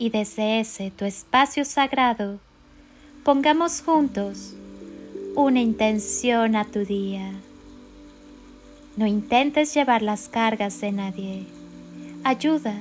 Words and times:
Y 0.00 0.08
desde 0.08 0.60
ese 0.60 0.90
tu 0.90 1.04
espacio 1.04 1.62
sagrado, 1.66 2.40
pongamos 3.22 3.82
juntos 3.82 4.54
una 5.36 5.60
intención 5.60 6.56
a 6.56 6.64
tu 6.64 6.86
día. 6.86 7.30
No 8.96 9.06
intentes 9.06 9.74
llevar 9.74 10.00
las 10.00 10.30
cargas 10.30 10.80
de 10.80 10.92
nadie. 10.92 11.46
Ayuda, 12.24 12.80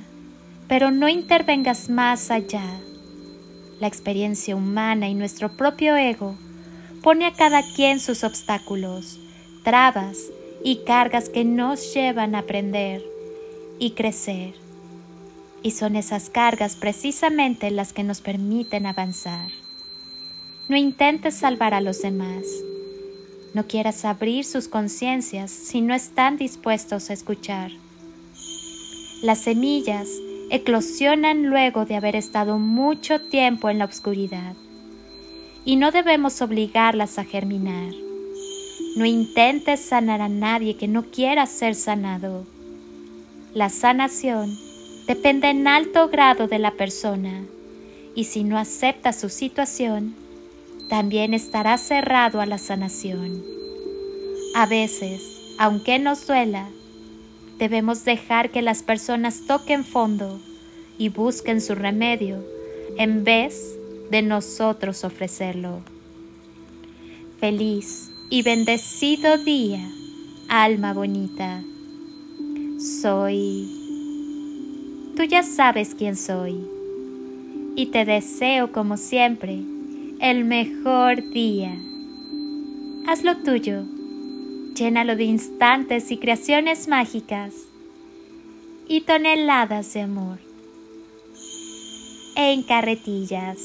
pero 0.69 0.91
no 0.91 1.09
intervengas 1.09 1.89
más 1.89 2.31
allá. 2.31 2.63
La 3.81 3.87
experiencia 3.87 4.55
humana 4.55 5.09
y 5.09 5.13
nuestro 5.13 5.57
propio 5.57 5.97
ego 5.97 6.37
pone 7.03 7.25
a 7.25 7.33
cada 7.33 7.63
quien 7.75 7.99
sus 7.99 8.23
obstáculos, 8.23 9.19
trabas 9.65 10.19
y 10.63 10.85
cargas 10.85 11.27
que 11.27 11.43
nos 11.43 11.93
llevan 11.93 12.33
a 12.33 12.39
aprender 12.39 13.03
y 13.77 13.91
crecer. 13.91 14.68
Y 15.61 15.71
son 15.71 15.95
esas 15.95 16.29
cargas 16.29 16.75
precisamente 16.75 17.71
las 17.71 17.93
que 17.93 18.03
nos 18.03 18.21
permiten 18.21 18.85
avanzar. 18.85 19.51
No 20.67 20.77
intentes 20.77 21.35
salvar 21.35 21.73
a 21.73 21.81
los 21.81 22.01
demás. 22.01 22.45
No 23.53 23.65
quieras 23.67 24.05
abrir 24.05 24.45
sus 24.45 24.67
conciencias 24.67 25.51
si 25.51 25.81
no 25.81 25.93
están 25.93 26.37
dispuestos 26.37 27.09
a 27.09 27.13
escuchar. 27.13 27.71
Las 29.21 29.39
semillas 29.39 30.07
eclosionan 30.51 31.47
luego 31.47 31.85
de 31.85 31.95
haber 31.95 32.15
estado 32.15 32.57
mucho 32.57 33.19
tiempo 33.19 33.69
en 33.69 33.79
la 33.79 33.85
oscuridad 33.85 34.55
y 35.65 35.75
no 35.75 35.91
debemos 35.91 36.41
obligarlas 36.41 37.19
a 37.19 37.25
germinar. 37.25 37.91
No 38.95 39.05
intentes 39.05 39.79
sanar 39.79 40.21
a 40.21 40.29
nadie 40.29 40.77
que 40.77 40.87
no 40.87 41.03
quiera 41.03 41.45
ser 41.45 41.75
sanado. 41.75 42.45
La 43.53 43.69
sanación 43.69 44.57
depende 45.09 45.49
en 45.49 45.67
alto 45.67 46.07
grado 46.07 46.47
de 46.47 46.59
la 46.59 46.75
persona 46.75 47.43
y 48.13 48.25
si 48.25 48.43
no 48.43 48.59
acepta 48.59 49.11
su 49.11 49.29
situación, 49.29 50.13
también 50.87 51.33
estará 51.33 51.79
cerrado 51.79 52.41
a 52.41 52.45
la 52.45 52.59
sanación. 52.59 53.43
A 54.53 54.67
veces, 54.67 55.55
aunque 55.57 55.97
nos 55.97 56.27
duela, 56.27 56.69
debemos 57.57 58.05
dejar 58.05 58.51
que 58.51 58.61
las 58.61 58.83
personas 58.83 59.47
toquen 59.47 59.83
fondo 59.83 60.39
y 60.99 61.09
busquen 61.09 61.59
su 61.59 61.73
remedio 61.73 62.45
en 62.99 63.23
vez 63.23 63.79
de 64.11 64.21
nosotros 64.21 65.03
ofrecerlo. 65.03 65.79
Feliz 67.39 68.11
y 68.29 68.43
bendecido 68.43 69.39
día, 69.39 69.89
alma 70.49 70.93
bonita. 70.93 71.63
Soy... 73.01 73.78
Tú 75.19 75.25
ya 75.25 75.43
sabes 75.43 75.95
quién 75.95 76.15
soy 76.15 76.65
y 77.75 77.87
te 77.87 78.05
deseo 78.05 78.71
como 78.71 78.95
siempre 78.95 79.59
el 80.21 80.45
mejor 80.45 81.31
día. 81.31 81.77
Haz 83.05 83.25
lo 83.25 83.35
tuyo, 83.35 83.83
llénalo 84.75 85.17
de 85.17 85.25
instantes 85.25 86.09
y 86.11 86.17
creaciones 86.19 86.87
mágicas 86.87 87.53
y 88.87 89.01
toneladas 89.01 89.93
de 89.93 90.03
amor 90.03 90.39
en 92.37 92.63
carretillas. 92.63 93.59